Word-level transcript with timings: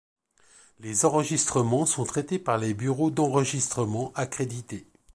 Les 0.79 1.05
enregistrements 1.05 1.85
sont 1.85 2.05
traités 2.05 2.39
par 2.39 2.57
les 2.57 2.73
bureaux 2.73 3.11
d'enregistrement 3.11 4.11
accrédités. 4.15 4.87